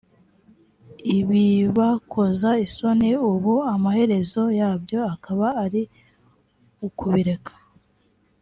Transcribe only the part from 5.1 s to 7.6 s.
akaba ari ukubireka